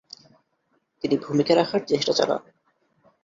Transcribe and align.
তিনি 1.03 1.15
ভূমিকা 1.17 1.53
রাখার 1.55 1.81
চেষ্টা 1.85 2.13
চালান। 2.13 2.41